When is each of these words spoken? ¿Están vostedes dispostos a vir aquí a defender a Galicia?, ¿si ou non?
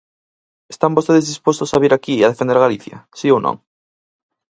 ¿Están 0.73 0.95
vostedes 0.97 1.29
dispostos 1.31 1.69
a 1.75 1.81
vir 1.83 1.93
aquí 1.93 2.15
a 2.21 2.31
defender 2.31 2.57
a 2.57 2.65
Galicia?, 2.65 2.97
¿si 3.17 3.27
ou 3.35 3.39
non? 3.45 3.55